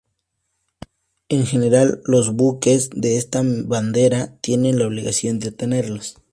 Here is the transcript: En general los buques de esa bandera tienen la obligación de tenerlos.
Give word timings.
En 1.29 1.45
general 1.45 2.01
los 2.05 2.33
buques 2.33 2.89
de 2.91 3.17
esa 3.17 3.43
bandera 3.43 4.35
tienen 4.41 4.79
la 4.79 4.87
obligación 4.87 5.37
de 5.37 5.51
tenerlos. 5.51 6.17